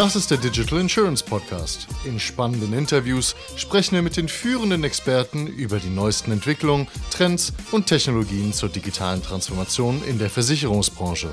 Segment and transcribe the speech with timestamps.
[0.00, 1.86] Das ist der Digital Insurance Podcast.
[2.06, 7.86] In spannenden Interviews sprechen wir mit den führenden Experten über die neuesten Entwicklungen, Trends und
[7.86, 11.28] Technologien zur digitalen Transformation in der Versicherungsbranche.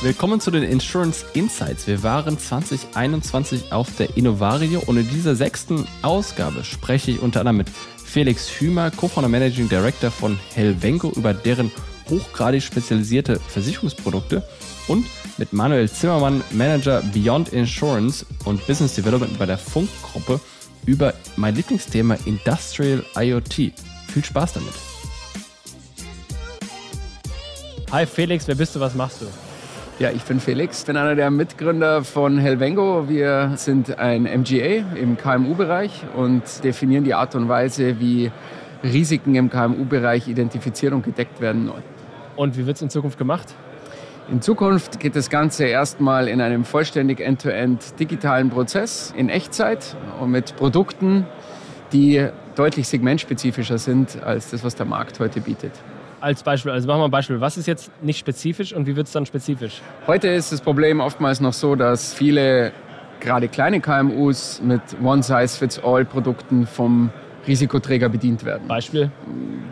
[0.00, 1.86] Willkommen zu den Insurance Insights.
[1.86, 7.58] Wir waren 2021 auf der Innovario und in dieser sechsten Ausgabe spreche ich unter anderem
[7.58, 7.68] mit
[8.02, 11.70] Felix Hümer, Co-Founder Managing Director von Helvengo, über deren
[12.08, 14.42] hochgradig spezialisierte Versicherungsprodukte
[14.88, 15.06] und
[15.38, 20.40] mit Manuel Zimmermann, Manager Beyond Insurance und Business Development bei der Funkgruppe
[20.86, 23.72] über mein Lieblingsthema Industrial IoT.
[24.08, 24.72] Viel Spaß damit.
[27.92, 29.26] Hi Felix, wer bist du, was machst du?
[29.98, 33.08] Ja, ich bin Felix, bin einer der Mitgründer von Helvengo.
[33.08, 38.30] Wir sind ein MGA im KMU-Bereich und definieren die Art und Weise, wie
[38.84, 41.72] Risiken im KMU-Bereich identifiziert und gedeckt werden.
[42.38, 43.52] Und wie wird es in Zukunft gemacht?
[44.30, 50.30] In Zukunft geht das Ganze erstmal in einem vollständig end-to-end digitalen Prozess in Echtzeit und
[50.30, 51.26] mit Produkten,
[51.92, 55.72] die deutlich segmentspezifischer sind als das, was der Markt heute bietet
[56.20, 57.40] als Beispiel, also machen wir ein Beispiel.
[57.40, 59.80] Was ist jetzt nicht spezifisch und wie wird es dann spezifisch?
[60.08, 62.72] Heute ist das Problem oftmals noch so, dass viele,
[63.20, 67.10] gerade kleine KMUs, mit One-Size-Fits-All-Produkten vom
[67.48, 68.68] Risikoträger bedient werden.
[68.68, 69.10] Beispiel?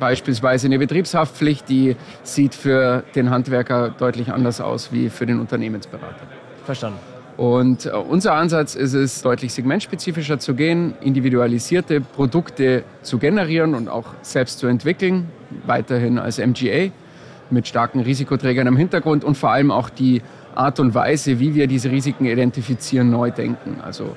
[0.00, 6.26] Beispielsweise eine Betriebshaftpflicht, die sieht für den Handwerker deutlich anders aus wie für den Unternehmensberater.
[6.64, 6.98] Verstanden.
[7.36, 13.88] Und äh, unser Ansatz ist es, deutlich segmentspezifischer zu gehen, individualisierte Produkte zu generieren und
[13.88, 15.28] auch selbst zu entwickeln,
[15.66, 16.90] weiterhin als MGA
[17.50, 20.22] mit starken Risikoträgern im Hintergrund und vor allem auch die
[20.54, 23.80] Art und Weise, wie wir diese Risiken identifizieren, neu denken.
[23.82, 24.16] Also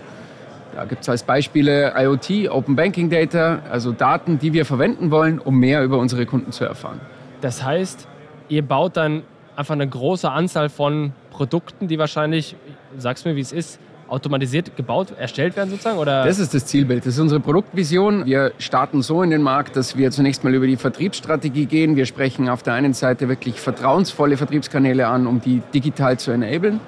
[0.79, 5.37] da gibt es als Beispiele IoT, Open Banking Data, also Daten, die wir verwenden wollen,
[5.37, 7.01] um mehr über unsere Kunden zu erfahren.
[7.41, 8.07] Das heißt,
[8.47, 9.23] ihr baut dann
[9.57, 12.55] einfach eine große Anzahl von Produkten, die wahrscheinlich,
[12.97, 15.97] sag's mir, wie es ist, automatisiert gebaut, erstellt werden sozusagen?
[15.99, 16.23] Oder?
[16.23, 18.25] Das ist das Zielbild, das ist unsere Produktvision.
[18.25, 21.97] Wir starten so in den Markt, dass wir zunächst mal über die Vertriebsstrategie gehen.
[21.97, 26.79] Wir sprechen auf der einen Seite wirklich vertrauensvolle Vertriebskanäle an, um die digital zu enablen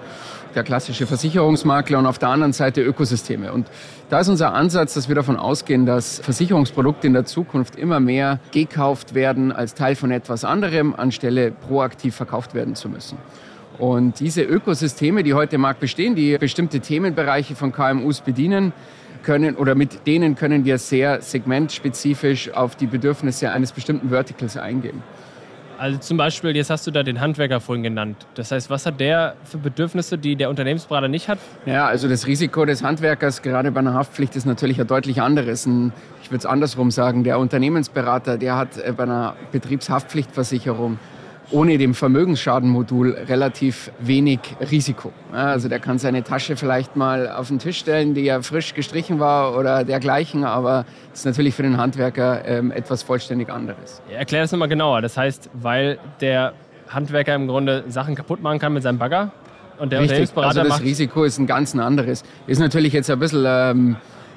[0.56, 3.52] der klassische Versicherungsmakler und auf der anderen Seite Ökosysteme.
[3.52, 3.68] Und
[4.10, 8.40] da ist unser Ansatz, dass wir davon ausgehen, dass Versicherungsprodukte in der Zukunft immer mehr
[8.52, 13.18] gekauft werden als Teil von etwas anderem, anstelle proaktiv verkauft werden zu müssen.
[13.78, 18.74] Und diese Ökosysteme, die heute im Markt bestehen, die bestimmte Themenbereiche von KMUs bedienen,
[19.24, 25.04] können oder mit denen können wir sehr segmentspezifisch auf die Bedürfnisse eines bestimmten Verticals eingehen.
[25.82, 28.28] Also zum Beispiel, jetzt hast du da den Handwerker vorhin genannt.
[28.36, 31.40] Das heißt, was hat der für Bedürfnisse, die der Unternehmensberater nicht hat?
[31.66, 35.66] Ja, also das Risiko des Handwerkers gerade bei einer Haftpflicht ist natürlich ein deutlich anderes.
[36.22, 41.00] Ich würde es andersrum sagen, der Unternehmensberater, der hat äh, bei einer Betriebshaftpflichtversicherung
[41.52, 44.40] ohne dem Vermögensschadenmodul relativ wenig
[44.72, 45.12] Risiko.
[45.32, 49.20] Also der kann seine Tasche vielleicht mal auf den Tisch stellen, die ja frisch gestrichen
[49.20, 54.02] war oder dergleichen, aber das ist natürlich für den Handwerker ähm, etwas vollständig anderes.
[54.10, 55.02] Erklär das nochmal genauer.
[55.02, 56.54] Das heißt, weil der
[56.88, 59.32] Handwerker im Grunde Sachen kaputt machen kann mit seinem Bagger
[59.80, 60.30] und der Richtig.
[60.36, 62.24] Also das Risiko ist ein ganz anderes.
[62.48, 63.46] Ist natürlich jetzt ein bisschen...
[63.48, 63.96] Ähm,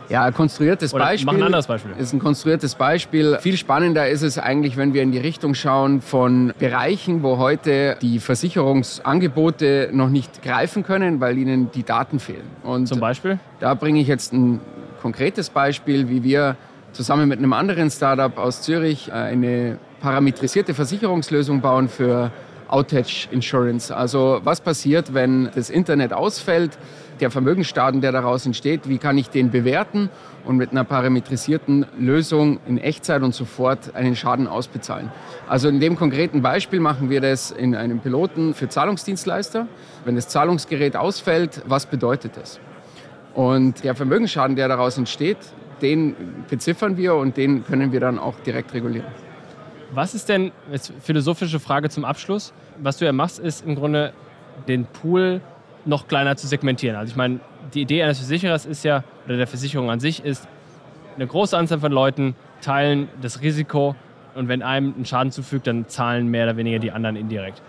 [0.08, 1.26] ja, ein konstruiertes Oder Beispiel.
[1.26, 1.92] Mach ein anderes Beispiel.
[1.98, 3.38] Ist ein konstruiertes Beispiel.
[3.40, 7.96] Viel spannender ist es eigentlich, wenn wir in die Richtung schauen von Bereichen, wo heute
[8.02, 12.46] die Versicherungsangebote noch nicht greifen können, weil ihnen die Daten fehlen.
[12.62, 13.38] Und Zum Beispiel?
[13.60, 14.60] Da bringe ich jetzt ein
[15.00, 16.56] konkretes Beispiel, wie wir
[16.92, 22.30] zusammen mit einem anderen Startup aus Zürich eine parametrisierte Versicherungslösung bauen für
[22.68, 23.94] Outage Insurance.
[23.94, 26.78] Also was passiert, wenn das Internet ausfällt?
[27.24, 30.10] Der Vermögensschaden, der daraus entsteht, wie kann ich den bewerten
[30.44, 35.10] und mit einer parametrisierten Lösung in Echtzeit und sofort einen Schaden ausbezahlen.
[35.48, 39.66] Also in dem konkreten Beispiel machen wir das in einem Piloten für Zahlungsdienstleister.
[40.04, 42.60] Wenn das Zahlungsgerät ausfällt, was bedeutet das?
[43.32, 45.38] Und der Vermögensschaden, der daraus entsteht,
[45.80, 46.14] den
[46.50, 49.08] beziffern wir und den können wir dann auch direkt regulieren.
[49.94, 52.52] Was ist denn, jetzt philosophische Frage zum Abschluss,
[52.82, 54.12] was du ja machst, ist im Grunde
[54.68, 55.40] den Pool
[55.86, 56.96] noch kleiner zu segmentieren.
[56.96, 57.40] Also ich meine,
[57.74, 60.48] die Idee eines Versicherers ist ja, oder der Versicherung an sich ist,
[61.16, 63.94] eine große Anzahl von Leuten teilen das Risiko
[64.34, 67.62] und wenn einem ein Schaden zufügt, dann zahlen mehr oder weniger die anderen indirekt.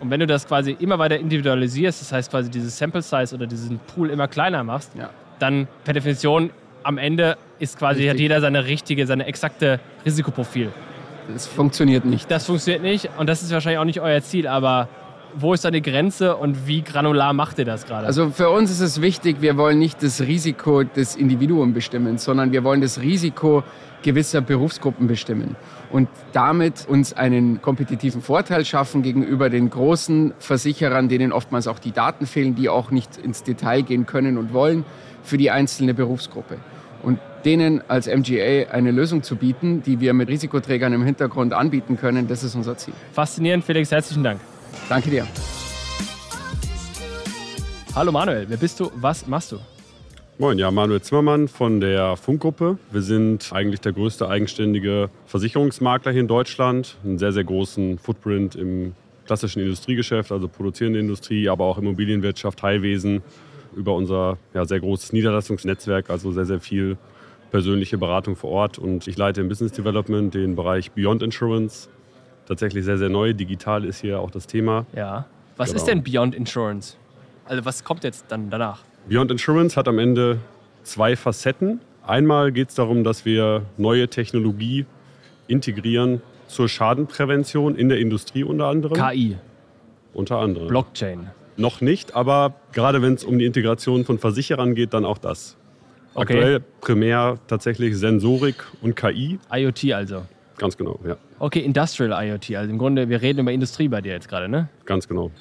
[0.00, 3.46] Und wenn du das quasi immer weiter individualisierst, das heißt quasi dieses Sample Size oder
[3.46, 5.10] diesen Pool immer kleiner machst, ja.
[5.38, 6.50] dann per Definition
[6.82, 8.10] am Ende ist quasi Richtig.
[8.10, 10.72] hat jeder seine richtige, seine exakte Risikoprofil.
[11.32, 12.28] Das funktioniert nicht.
[12.30, 14.88] Das funktioniert nicht und das ist wahrscheinlich auch nicht euer Ziel, aber
[15.34, 18.06] wo ist da die Grenze und wie granular macht ihr das gerade?
[18.06, 22.52] Also für uns ist es wichtig, wir wollen nicht das Risiko des Individuums bestimmen, sondern
[22.52, 23.62] wir wollen das Risiko
[24.02, 25.56] gewisser Berufsgruppen bestimmen
[25.90, 31.92] und damit uns einen kompetitiven Vorteil schaffen gegenüber den großen Versicherern, denen oftmals auch die
[31.92, 34.84] Daten fehlen, die auch nicht ins Detail gehen können und wollen
[35.22, 36.56] für die einzelne Berufsgruppe.
[37.02, 41.96] Und denen als MGA eine Lösung zu bieten, die wir mit Risikoträgern im Hintergrund anbieten
[41.96, 42.94] können, das ist unser Ziel.
[43.12, 44.40] Faszinierend, Felix, herzlichen Dank.
[44.88, 45.26] Danke dir.
[47.94, 48.90] Hallo Manuel, wer bist du?
[48.96, 49.58] Was machst du?
[50.38, 52.78] Moin, ja, Manuel Zimmermann von der Funkgruppe.
[52.90, 56.96] Wir sind eigentlich der größte eigenständige Versicherungsmakler hier in Deutschland.
[57.04, 58.94] Einen sehr, sehr großen Footprint im
[59.26, 63.22] klassischen Industriegeschäft, also produzierende Industrie, aber auch Immobilienwirtschaft, Heilwesen,
[63.76, 66.96] über unser ja, sehr großes Niederlassungsnetzwerk, also sehr, sehr viel
[67.50, 68.78] persönliche Beratung vor Ort.
[68.78, 71.88] Und ich leite im Business Development den Bereich Beyond Insurance.
[72.52, 73.32] Tatsächlich sehr, sehr neu.
[73.32, 74.84] Digital ist hier auch das Thema.
[74.94, 75.24] Ja.
[75.56, 75.78] Was Genau.
[75.80, 76.96] ist denn Beyond Insurance?
[77.46, 78.82] Also was kommt jetzt dann danach?
[79.08, 80.38] Beyond Insurance hat am Ende
[80.82, 81.80] zwei Facetten.
[82.06, 84.84] Einmal geht es darum, dass wir neue Technologie
[85.48, 88.98] integrieren zur Schadenprävention in der Industrie unter anderem.
[88.98, 89.38] KI,
[90.12, 90.68] unter anderem.
[90.68, 91.30] Blockchain.
[91.56, 95.56] Noch nicht, aber gerade wenn es um die Integration von Versicherern geht, dann auch das.
[96.12, 96.34] Okay.
[96.34, 99.38] Aktuell primär tatsächlich Sensorik und KI.
[99.50, 100.26] IoT also.
[100.62, 101.16] Ganz genau, ja.
[101.40, 102.54] Okay, Industrial IoT.
[102.54, 104.68] Also im Grunde, wir reden über Industrie bei dir jetzt gerade, ne?
[104.84, 105.32] Ganz genau.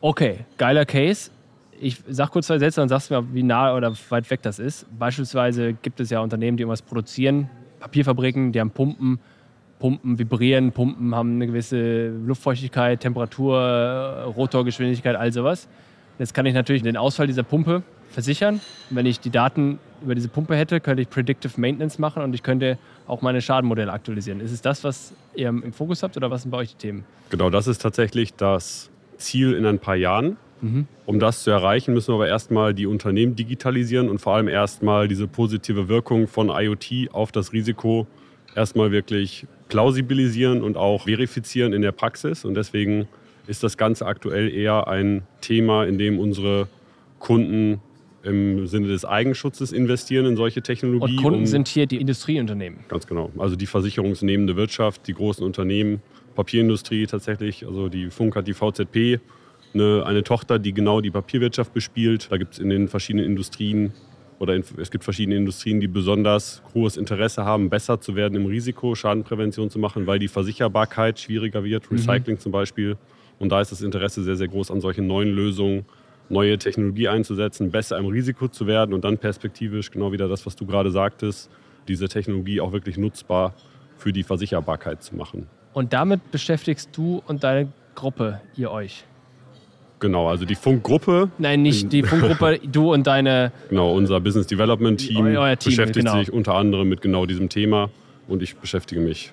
[0.00, 1.30] Okay, geiler Case.
[1.78, 4.86] Ich sag kurz zwei Sätze und sagst mir, wie nah oder weit weg das ist.
[4.98, 9.18] Beispielsweise gibt es ja Unternehmen, die irgendwas produzieren, Papierfabriken, die haben Pumpen,
[9.78, 15.68] Pumpen vibrieren, Pumpen haben eine gewisse Luftfeuchtigkeit, Temperatur, Rotorgeschwindigkeit, all sowas.
[16.18, 18.60] Jetzt kann ich natürlich den Ausfall dieser Pumpe versichern.
[18.90, 22.34] Und wenn ich die Daten über diese Pumpe hätte, könnte ich Predictive Maintenance machen und
[22.34, 24.40] ich könnte auch meine Schadenmodelle aktualisieren.
[24.40, 27.04] Ist es das, was ihr im Fokus habt oder was sind bei euch die Themen?
[27.30, 30.36] Genau, das ist tatsächlich das Ziel in ein paar Jahren.
[31.06, 35.08] Um das zu erreichen, müssen wir aber erstmal die Unternehmen digitalisieren und vor allem erstmal
[35.08, 38.06] diese positive Wirkung von IoT auf das Risiko
[38.54, 42.44] erstmal wirklich plausibilisieren und auch verifizieren in der Praxis.
[42.44, 43.08] Und deswegen
[43.48, 46.68] ist das Ganze aktuell eher ein Thema, in dem unsere
[47.18, 47.80] Kunden
[48.24, 51.16] im Sinne des Eigenschutzes investieren in solche Technologie.
[51.16, 52.80] Und Kunden um- sind hier die Industrieunternehmen.
[52.88, 53.30] Ganz genau.
[53.38, 56.02] Also die versicherungsnehmende Wirtschaft, die großen Unternehmen,
[56.34, 57.66] Papierindustrie tatsächlich.
[57.66, 59.20] Also die Funk hat die VZP,
[59.74, 62.28] eine, eine Tochter, die genau die Papierwirtschaft bespielt.
[62.30, 63.92] Da gibt es in den verschiedenen Industrien
[64.38, 68.46] oder in, es gibt verschiedene Industrien, die besonders hohes Interesse haben, besser zu werden im
[68.46, 72.96] Risiko, Schadenprävention zu machen, weil die Versicherbarkeit schwieriger wird, Recycling zum Beispiel.
[73.38, 75.84] Und da ist das Interesse sehr, sehr groß an solchen neuen Lösungen,
[76.32, 80.56] neue Technologie einzusetzen, besser im Risiko zu werden und dann perspektivisch genau wieder das, was
[80.56, 81.50] du gerade sagtest,
[81.88, 83.54] diese Technologie auch wirklich nutzbar
[83.96, 85.46] für die Versicherbarkeit zu machen.
[85.72, 89.04] Und damit beschäftigst du und deine Gruppe, ihr euch.
[90.00, 93.52] Genau, also die Funkgruppe, Nein, nicht die Funkgruppe, du und deine.
[93.68, 96.18] genau, unser Business Development Team Team, beschäftigt genau.
[96.18, 97.88] sich unter anderem mit genau diesem Thema
[98.26, 99.32] und ich beschäftige mich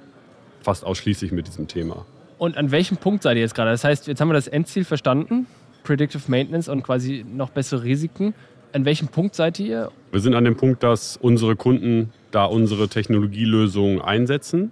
[0.62, 2.06] fast ausschließlich mit diesem Thema.
[2.38, 3.72] Und an welchem Punkt seid ihr jetzt gerade?
[3.72, 5.48] Das heißt, jetzt haben wir das Endziel verstanden,
[5.90, 8.36] Predictive Maintenance und quasi noch bessere Risiken.
[8.74, 9.92] An welchem Punkt seid ihr?
[10.12, 14.70] Wir sind an dem Punkt, dass unsere Kunden da unsere Technologielösungen einsetzen,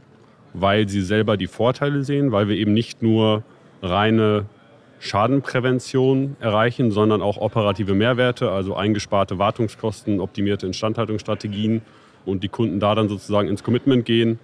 [0.54, 3.42] weil sie selber die Vorteile sehen, weil wir eben nicht nur
[3.82, 4.46] reine
[5.00, 11.82] Schadenprävention erreichen, sondern auch operative Mehrwerte, also eingesparte Wartungskosten, optimierte Instandhaltungsstrategien
[12.28, 14.38] und die Kunden da dann sozusagen ins Commitment gehen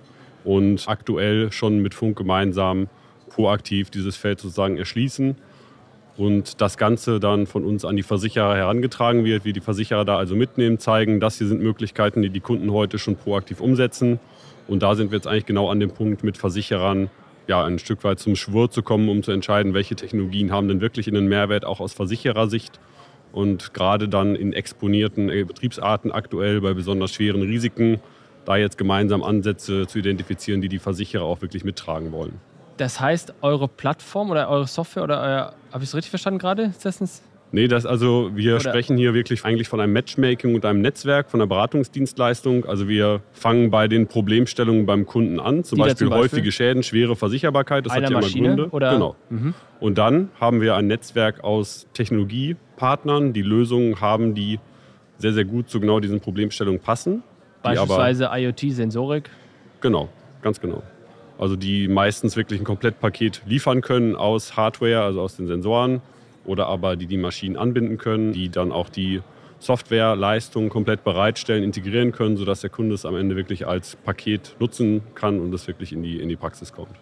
[0.44, 2.88] und aktuell schon mit Funk gemeinsam
[3.30, 5.36] proaktiv dieses Feld sozusagen erschließen
[6.16, 10.18] und das Ganze dann von uns an die Versicherer herangetragen wird, wir die Versicherer da
[10.18, 14.20] also mitnehmen, zeigen, das hier sind Möglichkeiten, die die Kunden heute schon proaktiv umsetzen.
[14.68, 17.10] Und da sind wir jetzt eigentlich genau an dem Punkt mit Versicherern
[17.48, 20.82] ja, ein Stück weit zum Schwur zu kommen, um zu entscheiden, welche Technologien haben denn
[20.82, 22.80] wirklich einen Mehrwert auch aus Versicherersicht.
[23.32, 28.00] Und gerade dann in exponierten äh, Betriebsarten aktuell bei besonders schweren Risiken,
[28.46, 32.40] da jetzt gemeinsam Ansätze zu identifizieren, die die Versicherer auch wirklich mittragen wollen.
[32.78, 35.54] Das heißt, eure Plattform oder eure Software oder euer.
[35.72, 36.64] Habe ich es richtig verstanden gerade?
[36.84, 37.10] Ein
[37.56, 41.30] Nee, das also wir Oder- sprechen hier wirklich eigentlich von einem Matchmaking und einem Netzwerk,
[41.30, 42.66] von einer Beratungsdienstleistung.
[42.66, 46.24] Also wir fangen bei den Problemstellungen beim Kunden an, zum Beispiel, zum Beispiel?
[46.24, 48.70] häufige Schäden, schwere Versicherbarkeit, das Einer hat ja immer Maschine, Gründe.
[48.72, 48.94] oder?
[48.94, 49.16] Genau.
[49.30, 49.54] Mhm.
[49.80, 54.60] Und dann haben wir ein Netzwerk aus Technologiepartnern, die Lösungen haben, die
[55.20, 57.22] sehr, sehr gut zu genau diesen Problemstellungen passen.
[57.62, 59.30] Beispielsweise IoT-Sensorik?
[59.80, 60.10] Genau,
[60.42, 60.82] ganz genau.
[61.44, 66.00] Also die meistens wirklich ein Komplettpaket liefern können aus Hardware, also aus den Sensoren,
[66.46, 69.22] oder aber die die Maschinen anbinden können, die dann auch die
[69.60, 75.02] Softwareleistung komplett bereitstellen, integrieren können, sodass der Kunde es am Ende wirklich als Paket nutzen
[75.16, 76.96] kann und es wirklich in die, in die Praxis kommt.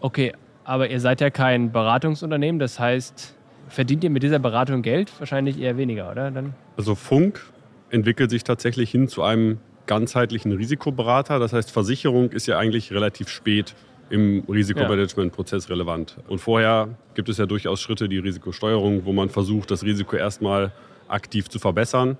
[0.00, 0.32] Okay,
[0.64, 3.34] Aber ihr seid ja kein Beratungsunternehmen, das heißt,
[3.68, 5.12] verdient ihr mit dieser Beratung Geld?
[5.18, 6.30] Wahrscheinlich eher weniger, oder?
[6.30, 7.44] Dann Also Funk
[7.90, 11.38] entwickelt sich tatsächlich hin zu einem ganzheitlichen Risikoberater.
[11.38, 13.74] Das heißt, Versicherung ist ja eigentlich relativ spät
[14.10, 16.16] im Risikomanagementprozess relevant.
[16.28, 20.72] Und vorher gibt es ja durchaus Schritte, die Risikosteuerung, wo man versucht, das Risiko erstmal
[21.08, 22.16] aktiv zu verbessern.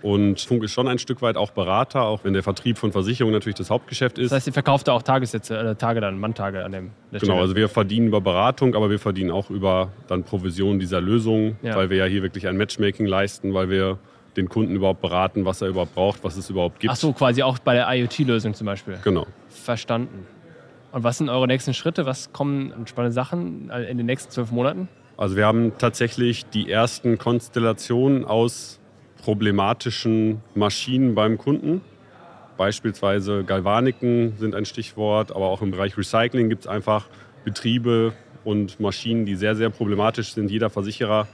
[0.00, 3.34] Und Funk ist schon ein Stück weit auch Berater, auch wenn der Vertrieb von Versicherungen
[3.34, 4.30] natürlich das Hauptgeschäft ist.
[4.30, 6.90] Das heißt, ihr verkauft da auch Tagessätze, äh, Tage dann, Manntage an dem.
[7.10, 7.40] Genau, Stelle.
[7.40, 11.74] also wir verdienen über Beratung, aber wir verdienen auch über dann Provision dieser Lösung, Ja.
[11.74, 13.98] weil wir ja hier wirklich ein Matchmaking leisten, weil wir
[14.38, 16.92] den Kunden überhaupt beraten, was er überhaupt braucht, was es überhaupt gibt.
[16.92, 18.98] Ach so, quasi auch bei der IoT-Lösung zum Beispiel.
[19.04, 19.26] Genau.
[19.48, 20.26] Verstanden.
[20.92, 22.06] Und was sind eure nächsten Schritte?
[22.06, 24.88] Was kommen an spannende Sachen in den nächsten zwölf Monaten?
[25.18, 28.80] Also wir haben tatsächlich die ersten Konstellationen aus
[29.22, 31.82] problematischen Maschinen beim Kunden.
[32.56, 37.08] Beispielsweise Galvaniken sind ein Stichwort, aber auch im Bereich Recycling gibt es einfach
[37.44, 38.14] Betriebe
[38.44, 40.50] und Maschinen, die sehr, sehr problematisch sind.
[40.50, 41.26] Jeder Versicherer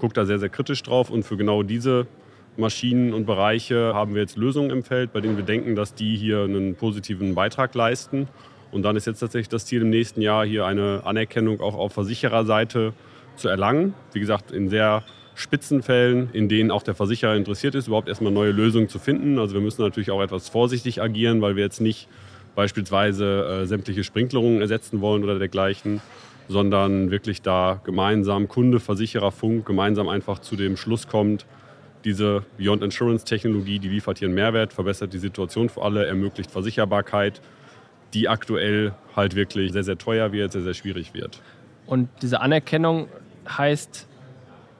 [0.00, 2.06] guckt da sehr, sehr kritisch drauf und für genau diese
[2.56, 6.16] Maschinen und Bereiche haben wir jetzt Lösungen im Feld, bei denen wir denken, dass die
[6.16, 8.28] hier einen positiven Beitrag leisten.
[8.70, 11.92] Und dann ist jetzt tatsächlich das Ziel im nächsten Jahr hier eine Anerkennung auch auf
[11.92, 12.92] Versichererseite
[13.36, 13.94] zu erlangen.
[14.12, 15.02] Wie gesagt, in sehr
[15.34, 19.38] Spitzenfällen, in denen auch der Versicherer interessiert ist, überhaupt erstmal neue Lösungen zu finden.
[19.38, 22.08] Also wir müssen natürlich auch etwas vorsichtig agieren, weil wir jetzt nicht
[22.54, 26.00] beispielsweise äh, sämtliche Sprinklerungen ersetzen wollen oder dergleichen,
[26.48, 31.46] sondern wirklich da gemeinsam Kunde, Versicherer, Funk gemeinsam einfach zu dem Schluss kommt,
[32.04, 36.50] diese Beyond Insurance Technologie, die liefert hier einen Mehrwert, verbessert die Situation für alle, ermöglicht
[36.50, 37.40] Versicherbarkeit,
[38.14, 41.40] die aktuell halt wirklich sehr, sehr teuer wird, sehr, sehr schwierig wird.
[41.86, 43.08] Und diese Anerkennung
[43.48, 44.06] heißt,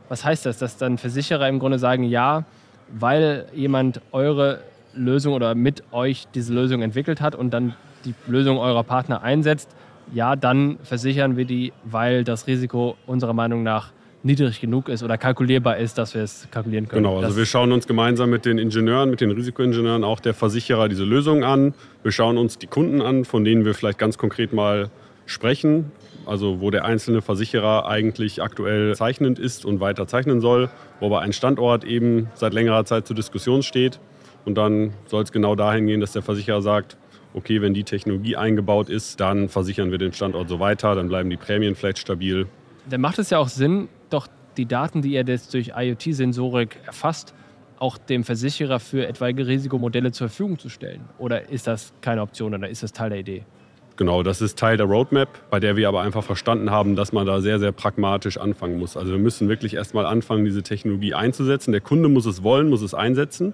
[0.08, 0.58] was heißt das?
[0.58, 2.44] Dass dann Versicherer im Grunde sagen, ja,
[2.92, 4.60] weil jemand eure
[4.94, 7.74] Lösung oder mit euch diese Lösung entwickelt hat und dann
[8.04, 9.74] die Lösung eurer Partner einsetzt,
[10.12, 15.18] ja, dann versichern wir die, weil das Risiko unserer Meinung nach niedrig genug ist oder
[15.18, 17.02] kalkulierbar ist, dass wir es kalkulieren können.
[17.04, 20.34] Genau, also Das- wir schauen uns gemeinsam mit den Ingenieuren, mit den Risikoingenieuren, auch der
[20.34, 21.74] Versicherer diese Lösung an.
[22.02, 24.90] Wir schauen uns die Kunden an, von denen wir vielleicht ganz konkret mal
[25.26, 25.90] sprechen.
[26.24, 30.68] Also wo der einzelne Versicherer eigentlich aktuell zeichnend ist und weiter zeichnen soll,
[31.00, 33.98] wo aber ein Standort eben seit längerer Zeit zur Diskussion steht.
[34.44, 36.96] Und dann soll es genau dahin gehen, dass der Versicherer sagt,
[37.34, 41.28] okay, wenn die Technologie eingebaut ist, dann versichern wir den Standort so weiter, dann bleiben
[41.30, 42.46] die Prämien vielleicht stabil.
[42.88, 47.34] dann macht es ja auch Sinn, doch die Daten, die ihr jetzt durch IoT-Sensorik erfasst,
[47.78, 51.02] auch dem Versicherer für etwaige Risikomodelle zur Verfügung zu stellen.
[51.18, 53.44] Oder ist das keine Option oder ist das Teil der Idee?
[53.96, 57.26] Genau, das ist Teil der Roadmap, bei der wir aber einfach verstanden haben, dass man
[57.26, 58.96] da sehr, sehr pragmatisch anfangen muss.
[58.96, 61.72] Also wir müssen wirklich erstmal anfangen, diese Technologie einzusetzen.
[61.72, 63.52] Der Kunde muss es wollen, muss es einsetzen.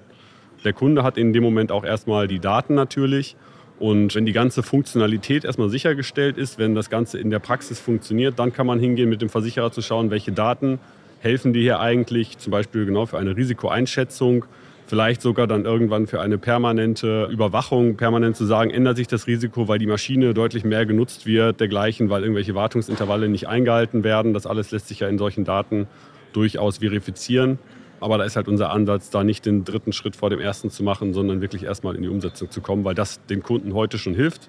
[0.64, 3.36] Der Kunde hat in dem Moment auch erstmal die Daten natürlich.
[3.78, 8.38] Und wenn die ganze Funktionalität erstmal sichergestellt ist, wenn das Ganze in der Praxis funktioniert,
[8.38, 10.80] dann kann man hingehen, mit dem Versicherer zu schauen, welche Daten
[11.20, 14.44] helfen dir hier eigentlich, zum Beispiel genau für eine Risikoeinschätzung,
[14.86, 19.68] vielleicht sogar dann irgendwann für eine permanente Überwachung, permanent zu sagen, ändert sich das Risiko,
[19.68, 24.32] weil die Maschine deutlich mehr genutzt wird, dergleichen, weil irgendwelche Wartungsintervalle nicht eingehalten werden.
[24.32, 25.86] Das alles lässt sich ja in solchen Daten
[26.32, 27.58] durchaus verifizieren.
[28.00, 30.82] Aber da ist halt unser Ansatz, da nicht den dritten Schritt vor dem ersten zu
[30.82, 34.14] machen, sondern wirklich erstmal in die Umsetzung zu kommen, weil das den Kunden heute schon
[34.14, 34.48] hilft.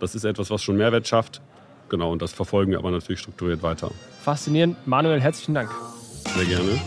[0.00, 1.40] Das ist etwas, was schon Mehrwert schafft.
[1.88, 3.90] Genau, und das verfolgen wir aber natürlich strukturiert weiter.
[4.22, 4.76] Faszinierend.
[4.86, 5.70] Manuel, herzlichen Dank.
[6.36, 6.80] Sehr gerne.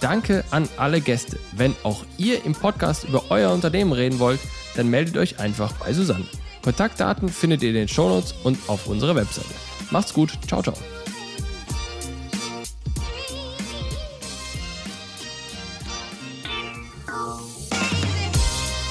[0.00, 1.38] Danke an alle Gäste.
[1.56, 4.40] Wenn auch ihr im Podcast über euer Unternehmen reden wollt,
[4.76, 6.24] dann meldet euch einfach bei Susanne.
[6.62, 9.54] Kontaktdaten findet ihr in den Shownotes und auf unserer Webseite.
[9.90, 10.32] Macht's gut.
[10.46, 10.74] Ciao, ciao.